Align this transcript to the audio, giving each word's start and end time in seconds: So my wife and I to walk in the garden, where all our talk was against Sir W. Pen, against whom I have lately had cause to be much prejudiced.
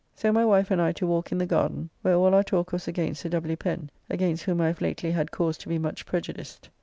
So 0.15 0.31
my 0.31 0.43
wife 0.43 0.71
and 0.71 0.81
I 0.81 0.93
to 0.93 1.05
walk 1.05 1.31
in 1.31 1.37
the 1.37 1.45
garden, 1.45 1.91
where 2.01 2.15
all 2.15 2.33
our 2.33 2.41
talk 2.43 2.71
was 2.71 2.87
against 2.87 3.21
Sir 3.21 3.29
W. 3.29 3.55
Pen, 3.55 3.91
against 4.09 4.45
whom 4.45 4.59
I 4.59 4.65
have 4.65 4.81
lately 4.81 5.11
had 5.11 5.29
cause 5.29 5.59
to 5.59 5.69
be 5.69 5.77
much 5.77 6.07
prejudiced. 6.07 6.69